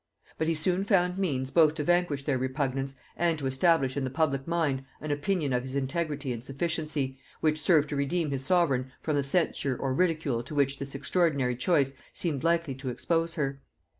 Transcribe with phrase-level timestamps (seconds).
[0.39, 4.09] But he soon found means both to vanquish their repugnance and to establish in the
[4.09, 8.91] public mind an opinion of his integrity and sufficiency, which served to redeem his sovereign
[8.99, 13.61] from the censure or ridicule to which this extraordinary choice seemed likely to expose her.